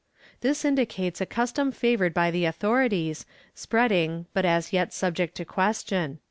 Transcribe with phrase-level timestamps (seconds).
[0.37, 5.45] ^ This indicates a custom favored by the authorities, spreading, but as yet subject to
[5.45, 6.17] question.